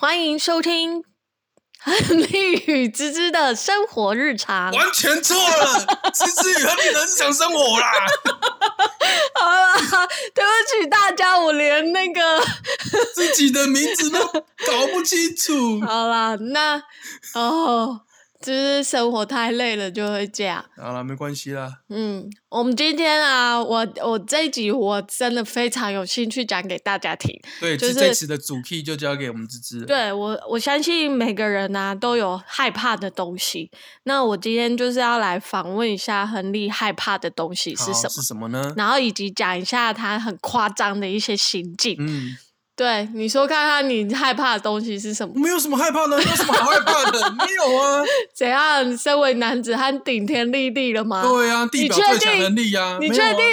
[0.00, 1.02] 欢迎收听
[1.82, 4.70] 亨利与芝芝的生活日常。
[4.72, 7.90] 完全错了，芝芝与亨利的日常生活啦。
[9.34, 9.74] 好啦，
[10.32, 10.50] 对不
[10.84, 12.40] 起大家，我连那个
[13.12, 15.80] 自己的名字都搞不清楚。
[15.86, 16.80] 好啦，那
[17.34, 18.02] 哦，
[18.40, 20.64] 就是生活太累了，就会这样。
[20.76, 21.80] 好了，没关系啦。
[21.88, 27.36] 嗯，我们今天啊，我我这一集我真的非常有兴趣讲给大家听。
[27.60, 29.86] 对，就是这次的主 key 就交给我们芝芝了。
[29.86, 33.70] 对我，我相信每个人啊、都有害怕的东西。
[34.04, 38.72] 那我今天就是要来访问一下亨利害怕的东西，是什么，是什么呢？
[38.76, 41.96] 然后以及讲一下他很夸张的一些行径。
[41.98, 42.36] 嗯，
[42.78, 45.34] 对，你说看看你害怕的东西是什么？
[45.34, 48.04] 没有什么害怕的，没有什么 好害怕的，没有啊。
[48.32, 48.96] 怎样？
[48.96, 51.20] 身为男子汉顶天立地了吗？
[51.26, 52.98] 对啊，地表最强定能力啊。
[53.00, 53.44] 你确定？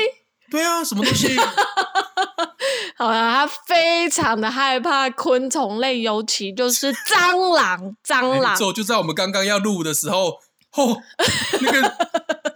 [0.51, 1.35] 对啊，什么东西？
[2.97, 7.95] 好了，他非常的害怕昆虫类，尤其就是蟑螂。
[8.07, 10.37] 蟑螂就在我们刚刚要录的时候，
[10.77, 11.01] 哦，
[11.61, 11.93] 那个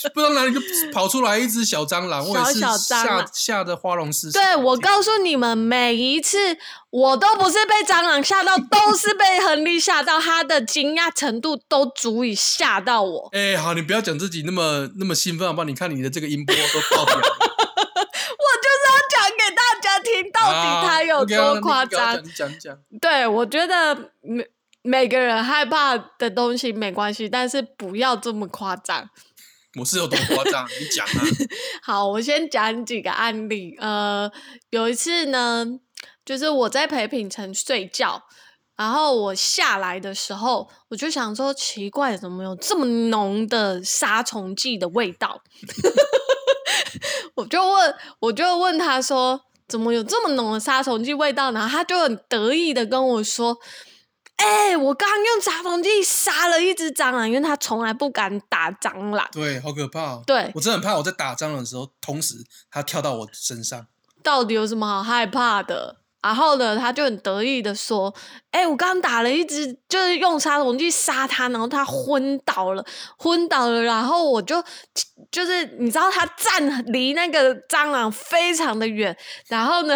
[0.13, 0.59] 不知道哪里就
[0.91, 4.39] 跑出来一只小蟑螂，我也是小小蟑螂吓吓得花容失色。
[4.39, 6.57] 对我告诉你们，每一次
[6.89, 13.29] 我都不是被蟑螂吓到，都是被亨利吓到，他的惊讶程度都足以吓到我。
[13.33, 15.65] 哎、好，你不要讲自己那么那么兴奋好不好？
[15.65, 22.15] 你看你的这个音波都爆表了，我就是要讲给大家听，到底他有多夸张。
[22.15, 22.19] 啊？
[22.23, 24.47] 你讲你讲，对，我觉得每
[24.81, 29.09] 每个人害怕的东西没关系，但是不要这么夸张。
[29.77, 30.67] 我是有多夸张？
[30.79, 31.23] 你讲啊！
[31.83, 33.75] 好，我先讲几个案例。
[33.77, 34.29] 呃，
[34.71, 35.65] 有一次呢，
[36.25, 38.23] 就是我在陪品成睡觉，
[38.75, 45.43] 然后我下来的时候，我就想说，奇怪，怎么有这么浓的杀虫剂的味道？
[47.35, 51.51] 我就问，我就问他说，怎么有这么浓的杀虫剂味道？
[51.51, 53.55] 然后他就很得意的跟我说。
[54.39, 59.27] 哎、我刚刚用杀虫剂杀了一只蟑螂，因为它从来不敢打蟑螂。
[59.31, 60.23] 对，好可怕、哦。
[60.25, 62.35] 对我真的很怕我在打蟑螂的时候，同时
[62.71, 63.85] 它跳到我身上。
[64.23, 65.97] 到底有什么好害怕的？
[66.21, 68.13] 然后呢，他就很得意的说
[68.51, 72.83] ：“哎、我刚打了一只，就是用杀虫剂杀它，然后它昏倒了，
[73.17, 73.81] 昏倒了。
[73.83, 74.61] 然后我就
[75.31, 79.15] 就是你知道，他站离那个蟑螂非常的远，
[79.47, 79.95] 然后呢，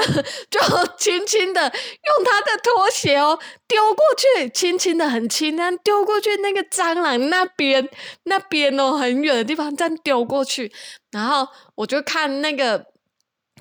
[0.50, 0.60] 就
[0.98, 7.90] 轻轻的用他的拖鞋哦丢过去，轻轻的很轻，然后丢过去那个蟑螂那边
[8.24, 10.72] 那边哦很远的地方，这样丢过去。
[11.12, 11.46] 然后
[11.76, 12.86] 我就看那个。”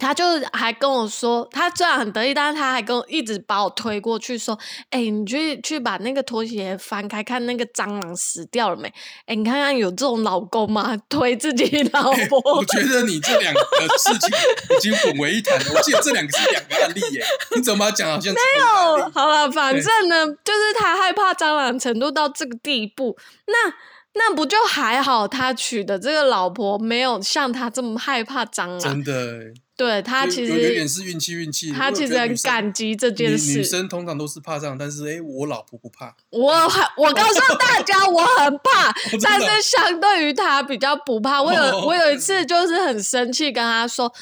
[0.01, 4.59] 他就还跟我说，他虽然很得意，但是他还跟我一直把我推过去，说
[4.91, 8.93] ：“哎、你去去把那个拖鞋翻开，看那个蟑螂死掉了没？
[9.27, 10.97] 哎、你看看有这种老公吗？
[11.09, 13.61] 推自己老哎婆，我觉得你这两个
[13.99, 14.31] 事情
[14.77, 15.73] 已经混为一谈了。
[15.75, 23.17] 我记得这两个是两个案例耶，你怎么讲好像没有，好了，反正呢，就是他害怕蟑螂程度到这个地步，
[23.47, 23.73] 那
[24.15, 25.27] 那不就还好？
[25.27, 31.73] 他娶的这个老婆没有像他这么害怕蟑螂，真的，对他其实有有点实是运气运气。
[31.73, 33.71] 他其实很感激这件事女事。
[33.71, 36.15] 生通常都是怕这样，但是哎，我老婆不怕。
[36.31, 38.93] 我很，我告诉大家，我很怕，
[39.23, 41.43] 但是相对于他比较不怕。
[41.43, 44.13] 我有哦我有一次就是很生气，跟他说：“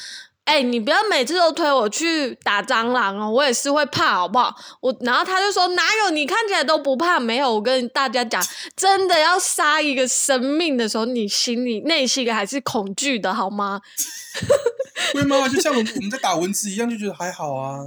[0.43, 6.09] 哎、你不要每次都推我去打蟑螂哦，我也是会怕，好不好？”我然后他就说：“哪有？
[6.09, 8.43] 你看起来都不怕。”没有，我跟大家讲，
[8.75, 13.79] 真的要杀一个生命的时候，你心里内心还是恐惧的，好吗？
[15.13, 15.47] 会吗？
[15.47, 17.77] 就像我们我们在打蚊子一样，就觉得还好啊。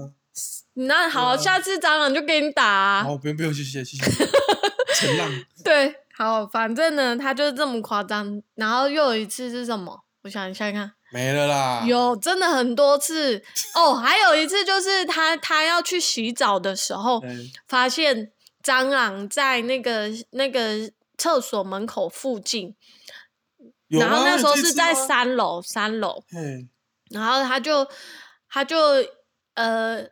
[0.75, 3.05] 那好，啊下次蟑螂就给你打、啊。
[3.05, 4.29] 好，不用不用，谢谢谢谢。
[4.95, 5.31] 陈浪，
[5.65, 8.41] 对，好，反正呢，他就是这么夸张。
[8.55, 10.04] 然后又有一次是什么？
[10.25, 11.85] 我想一下看，没了啦。
[11.87, 13.95] 有真的很多次哦。
[13.95, 22.75] 还有一次就是他他要去洗澡的时候，嗯发现蟑螂在那个那个厕所门口附近，
[23.89, 26.71] 然后那时候是在三楼，三楼，嗯
[27.11, 27.87] 然后他就
[28.49, 28.77] 他就
[29.53, 30.09] 呃，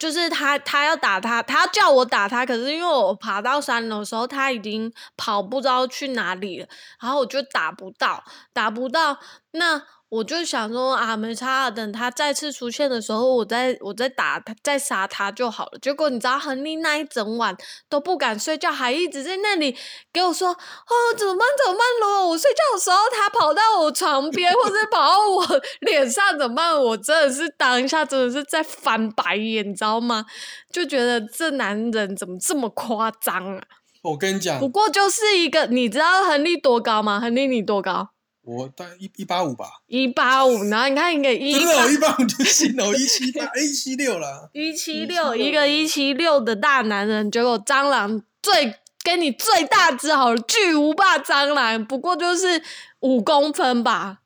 [0.00, 6.66] 就是他他要打他，他叫我打他，可是因为我爬到三楼的时候，他已经跑不知道去哪里了，
[7.00, 8.24] 然后我就打不到，
[8.54, 9.18] 打不到，
[9.52, 15.78] 那我就想说啊，没差啊，等他再次出现的时候，我再我再打他，再杀他就好了。
[15.80, 17.56] 结果你知道，亨利那一整晚
[17.88, 19.76] 都不敢睡觉，还一直在那里
[20.12, 21.46] 给我说：“哦，怎么办？
[21.64, 22.26] 怎么办了？
[22.26, 25.46] 我睡觉的时候，他跑到我床边，或者跑到我
[25.82, 30.26] 脸上，怎么办？”我真的是当下真的是在翻白眼，你知道吗？
[30.72, 33.62] 就觉得这男人怎么这么夸张啊？
[34.02, 37.20] 我跟你讲不，过就是一个，你知道亨利多高吗？
[37.20, 38.08] 亨利你多高？
[38.50, 44.48] 我大概一一八五吧，一八五，然后你看一个一真的我，一八五就行了，我一七八，哎，一七六啦。
[44.52, 48.74] 一七六，一个一七六的大男人，结果蟑螂最
[49.04, 52.60] 跟你最大只好了，巨无霸蟑螂，不过就是
[53.00, 54.18] 五公分吧。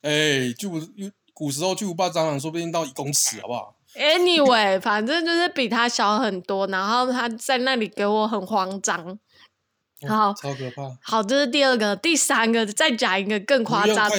[0.00, 0.70] 哎，就
[1.34, 9.18] 古时候巨无霸蟑螂，说不定到一公尺，好不好？Anyway，反正就是比他小很多，然后他在那里给我很慌张。
[10.08, 10.82] 好超可怕。
[11.02, 14.16] 好，这是第二个，第三个再讲一个更夸张的。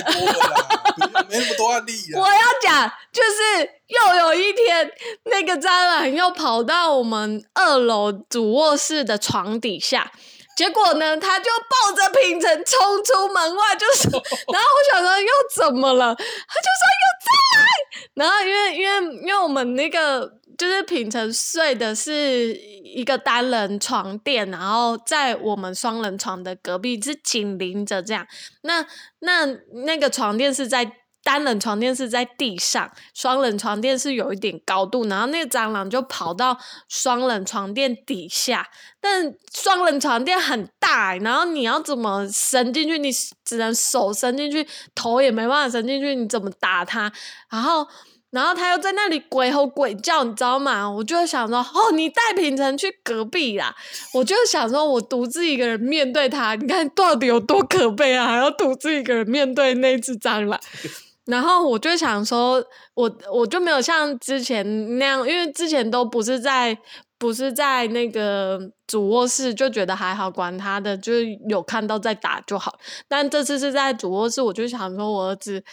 [1.29, 2.33] 没那么多案例我啊。
[2.33, 4.91] 要讲，就是又有一天，
[5.25, 10.11] 那个蟑螂又跑到我们二楼主卧室的床底下，
[10.55, 14.09] 结果呢，他就抱着平层冲出门外，就是，
[14.51, 16.13] 然后我想说又怎么了？
[16.13, 17.65] 他就说有蟑螂，
[18.13, 20.29] 然后因为因为因为我们那个
[20.61, 22.53] 就是品成睡的是
[22.83, 28.27] 一个单人床垫，然后在我们双人床的隔壁是紧邻着这样，
[28.61, 28.85] 那
[29.21, 29.47] 那
[29.85, 36.55] 那个床垫是在单人床垫是在地上，双人床垫是有一点高度，然后那个蟑螂就跑到
[36.87, 38.69] 双人床垫底下，
[39.01, 42.99] 但双人床垫很大、然后你要怎么伸进去？
[42.99, 43.09] 你
[43.43, 47.11] 只能手伸进去，头也没办法伸进去，你怎么打它？
[47.49, 47.87] 然后。
[48.31, 50.89] 然后他又在那里鬼吼鬼叫，你知道吗？
[50.89, 53.75] 我就想说，哦，你带品成去隔壁啦。
[54.13, 58.25] 我就想说，我独自一个人面对他，你看到底有多可悲啊！
[58.27, 60.59] 还要独自一个人面对那只蟑螂。
[61.25, 62.63] 然后我就想说，
[62.95, 66.75] 我我就没有像之前那样，因为之前都不是在
[67.19, 72.79] 不是在那个主卧室，就觉得还好，管他的，就是有看到在打就好。
[73.07, 75.63] 但这次是在主卧室，我就想说，我儿子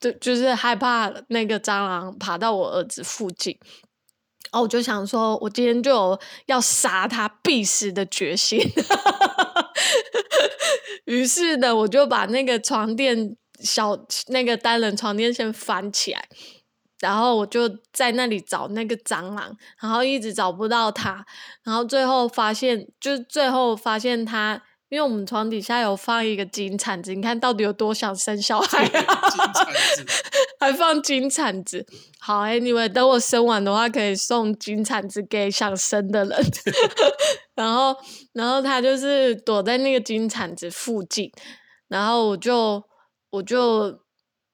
[0.00, 3.58] 就就是害怕那个蟑螂爬到我儿子附近。
[4.50, 8.60] 哦，我就想说，我今天就有要杀他必死的决心。
[11.04, 13.98] 于是呢，我就把那个床垫小
[14.28, 16.28] 那个单人床垫先翻起来，
[17.00, 21.24] 然后我就在那里找那个蟑螂，然后一直找不到它，
[21.62, 29.20] 然后最后发现，就最后发现它，因为我们床底下有放一个金铲子，你看到底有多想生小孩啊？
[29.30, 30.06] 金铲子，
[30.58, 31.86] 还放金铲子。
[32.18, 36.38] 好，Anyway，等我生完的话，可以送金铲子给想生的人。
[37.54, 37.94] 然后，
[38.32, 41.30] 然后他就是躲在那个金铲子附近，
[41.88, 42.82] 然后我就
[43.30, 43.98] 我就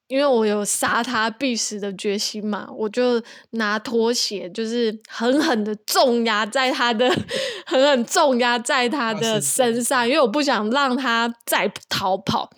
[0.06, 7.08] 因为我有杀他必死的决心嘛，我就拿拖鞋，就是狠狠的重压在他的，
[7.66, 12.50] 狠狠重压在他的身上，因为我不想让他再逃跑。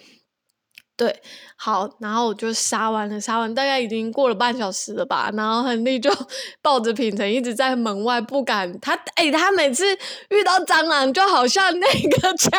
[0.97, 1.15] 对，
[1.57, 6.11] 好，然后我就杀完了，杀完大概已经过了半小时了吧，然后亨利就
[6.63, 9.85] 抱着品成一直在门外不敢，他哎、他每次
[10.31, 12.51] 遇到蟑螂就好像那个僵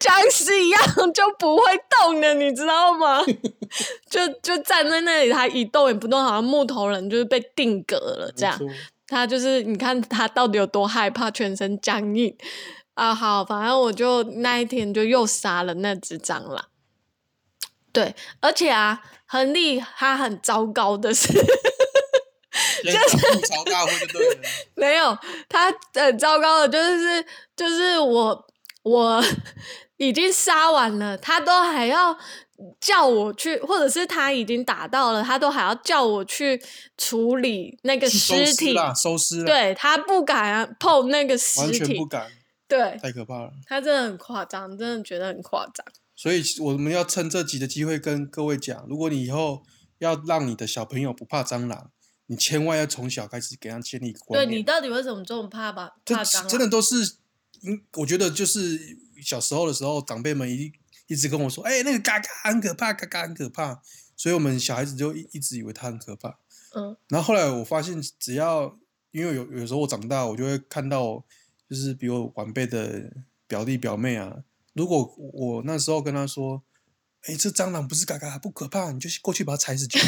[0.00, 0.82] 僵尸一样
[1.14, 3.22] 就不会动的，你知道吗？
[4.10, 8.60] 就就站在那里，他一动也不动，好像木头人就是被定格了这样。
[9.06, 12.36] 他就是你看他到底有多害怕，全身僵硬
[12.94, 13.14] 啊！
[13.14, 16.64] 好，反正我就那一天就又杀了那只蟑螂。
[17.96, 22.90] 对，而且啊，亨利他很糟糕的是， 就
[24.12, 24.40] 对了。
[24.76, 25.16] 没有
[25.48, 27.24] 他很糟糕的，就是
[27.56, 28.46] 就是我
[28.82, 29.24] 我
[29.96, 32.14] 已经杀完了，他都还要
[32.78, 36.62] 叫我去，或者是他已经打到了，他都还要叫我去
[36.98, 38.76] 处理那个收尸体。
[38.76, 42.26] 尸，收尸啦，对他不敢碰那个尸完全体不，敢，
[42.68, 43.50] 对太可怕了。
[43.66, 45.86] 他真的很夸张，真的觉得很夸张。
[46.16, 49.62] 所以我们要趁这集的机会跟各位讲，如果你以后
[49.98, 51.90] 要让你的小朋友不怕蟑螂，
[52.26, 54.48] 你千万要从小开始给他建立观念。
[54.48, 55.96] 对你到底为什么这么怕吧？
[56.04, 56.48] 怕蟑螂？
[56.48, 57.16] 真的都是，
[57.62, 60.72] 嗯，我觉得就是小时候的时候，长辈们一
[61.06, 63.80] 一直跟我说，哎、那个嘎嘎很可怕，嘎嘎很可怕，
[64.16, 66.38] 所以我们小孩子就一一直以为它很可怕。
[66.74, 68.78] 嗯然后后来我发现，只要
[69.12, 71.24] 因为有有时候我长大，我就会看到，
[71.68, 73.12] 就是比我晚辈的
[73.46, 74.42] 表弟表妹啊，
[74.76, 76.62] 如果我那时候跟他说，
[77.22, 80.06] 哎、这蟑螂不是嘎嘎不可怕，你就过去把它踩死就好，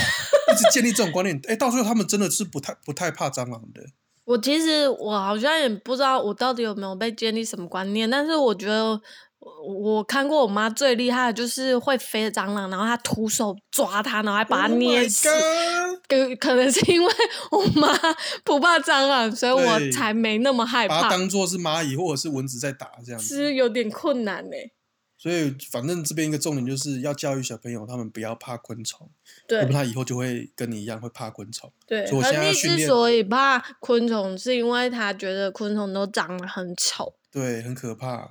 [0.53, 3.83] 一直建立这种观念，哎、到最后他们真的是不太不太怕蟑螂的。
[4.25, 9.01] 我其实我好像也不知道我到底有没有被建立什么观念，但是我觉得
[9.40, 15.28] 我我看过我妈最厉害的就是会飞的蟑螂，然后她徒手抓它，然后还把它 Oh 捏死。
[16.09, 17.12] 可可能是因为
[17.50, 17.97] 我妈
[18.45, 23.37] 不怕蟑螂，所以我才没那么害怕把它怕，当做是蚂蚁或者是蚊子在打这样子。
[23.37, 24.57] 是有点困难呢、
[25.16, 31.71] 所以反正这边一个重点就是要教育小朋友，他们不要怕昆虫，要不对然他以后就会跟你一样会怕昆虫。
[31.87, 37.14] 对，所以我现在之所以怕昆虫，是因为他觉得昆虫都长得很丑。
[37.30, 38.28] 对，很可怕。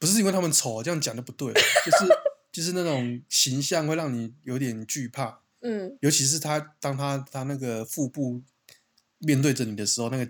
[0.00, 1.60] 不是因为他们丑，这样讲就不对， 就
[1.98, 2.18] 是
[2.50, 8.42] 就是那种形象会让你有点惧怕，嗯，尤其是他当他他那个腹部
[9.18, 10.26] 面对着你的时候，那个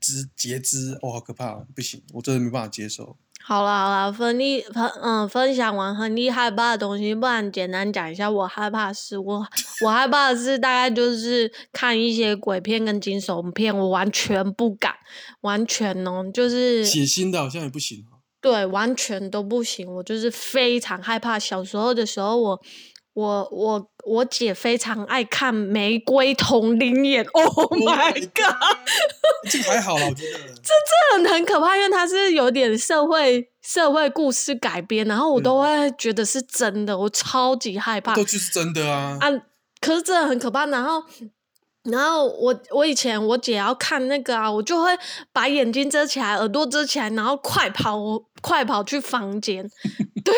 [0.00, 3.16] 肢截肢，哦，好可怕、哦，不行，我真的没办法接受。
[3.44, 9.18] 好啦好啦，分利分嗯分享完很厉害怕的东西，不然简单讲一下我害怕的事。
[9.18, 9.44] 我
[9.84, 14.94] 我害怕的是大概就是看一些鬼片跟惊悚片，我完全不敢，
[15.40, 18.11] 完全哦，就是血腥的好像也不行哦。
[18.42, 19.86] 对，完全都不行。
[19.90, 21.38] 我就是非常害怕。
[21.38, 22.60] 小时候的时候，我
[23.14, 28.78] 我我我姐非常爱看《玫瑰同林眼 》，Oh my god！
[29.50, 30.38] 这个还好啦，我觉得。
[30.60, 39.16] 这这很很可怕，因为它是有点社会社会故事改编，然后我都会觉得是真的，我超级害怕都就是真的啊。
[39.20, 39.30] 啊！
[39.80, 40.66] 可是真的很可怕。
[40.66, 41.02] 然后，
[41.84, 44.96] 然后我我以前我姐要看那个啊，我就会
[45.32, 49.68] 把眼睛遮起来，耳朵遮起来，然后快跑，我快跑去房间。
[50.24, 50.32] 对，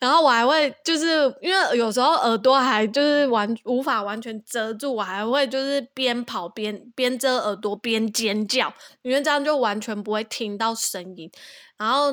[0.00, 8.72] 然后我还会就是因为有时候耳朵还就是完无法完全遮住，我还会就是边跑边边遮耳朵边尖叫，
[9.02, 11.30] 因为这样就完全不会听到声音。
[11.76, 12.10] 然后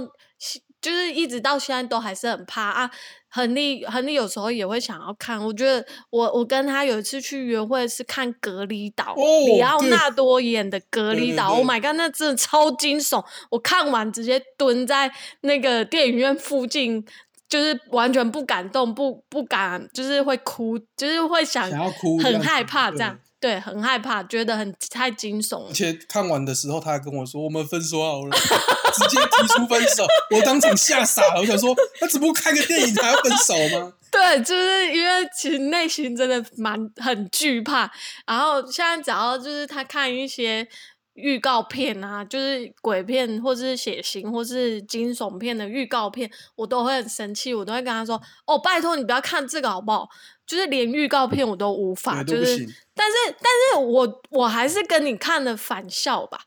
[0.84, 2.92] 就是一直到现在都还是很怕啊。
[3.30, 13.26] 亨利亨利有时候也会想要看，我觉得我我跟他有一次去约会是看《隔离岛》哦里奥纳多演的《隔离岛》，Oh my god，那真的超惊悚！
[13.50, 15.12] 我看完直接蹲在
[15.42, 17.04] 那个电影院附近，
[17.50, 21.68] 就是完全不敢动，不不敢，就是会哭，就是会想
[22.22, 25.74] 很害怕这样对，很害怕，觉得很太惊悚了而。
[25.74, 28.30] 且看完的时候，他还跟我说：“我们分手好了。
[28.96, 31.42] ”直接提出分手，我当场吓傻了。
[31.42, 33.92] 我想说，那只不过看个电影还要分手吗？
[34.10, 37.92] 对，就是因为其实内心真的蛮很惧怕，
[38.26, 40.66] 然后现在只要就是他看一些
[41.14, 50.08] 预告片啊，就是鬼片或是血腥或是惊悚片的预告片，我都会很生气，我都会跟他说：“哦，拜托你不要看这个好不好？”
[50.46, 52.58] 就是连预告片我都无法，就是
[52.94, 56.42] 但是但是我我还是跟你看的返校吧，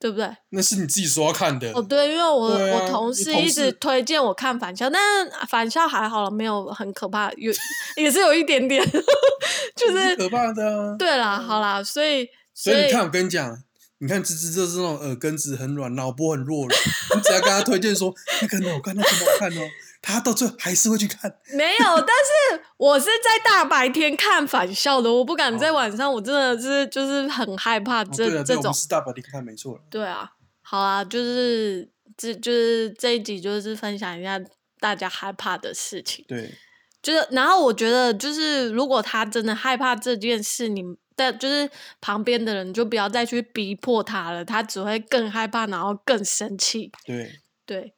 [0.00, 0.34] 对不对？
[0.50, 1.70] 那是你自己说要看的。
[1.74, 7.52] 哦，对，因为我、啊我同事一直推荐我看返校，但是返校还好了，没有很可怕，有
[7.96, 8.82] 也是有一点点，
[9.76, 10.96] 就是可怕的啊。
[10.98, 13.54] 对啦，好啦，所以所以你看，我跟你讲，
[14.02, 16.74] 你看芝芝就是那种耳根子很软、脑波很弱的，
[17.14, 19.60] 你只要跟他推荐说那个很好看，那个很好看哦，
[20.02, 21.32] 他到最后还是会去看。
[21.54, 29.80] 没有，但是我是在大白天看返校的，我不敢在晚上，我真的是就是很害怕哦这、对了，对，我这种们是大白天看没错了。
[29.88, 30.32] 对啊，
[30.62, 34.40] 好啊，就是这就是这一集就是分享一下
[34.80, 36.24] 大家害怕的事情。
[36.26, 36.52] 对，
[37.00, 40.82] 就是，然后我觉得，就是如果他真的害怕这件事，你
[41.22, 46.90] 但就是旁边的人就不要再去逼迫他了，他只会更害怕，然后更生气。
[47.04, 47.94] 对，对，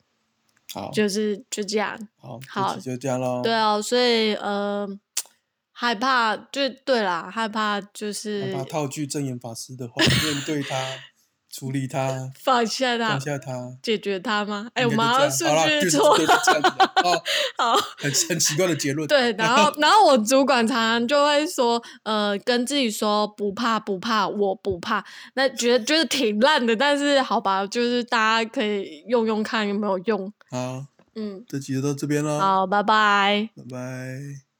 [0.72, 1.98] 好，就是就这样。
[2.16, 3.40] 好，好就这样喽。
[3.42, 4.86] 对哦，所以呃，
[5.72, 10.76] 害怕就对啦，害怕就是把套句正言法师的话，面对他，
[11.56, 13.52] 处理它，放下它放，下它。
[13.80, 14.66] 解决它吗？
[14.74, 17.22] 哎、应我们好像顺序错对，就这样子 的哦，
[17.58, 17.76] 好。
[17.96, 19.06] 很很奇怪的结论。
[19.06, 25.04] 对，然后 然后我主管常常就会说，呃，跟自己说不怕不怕，我不怕。
[25.34, 30.32] 那觉得就是挺烂的，但是好吧，就是大家可以用用看有没有用。
[30.50, 30.84] 好，
[31.14, 33.48] 嗯，这集就到这边喽，好，拜拜。
[33.56, 34.53] 拜拜。